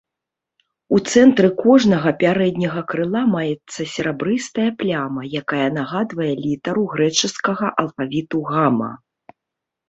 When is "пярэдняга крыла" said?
2.23-3.21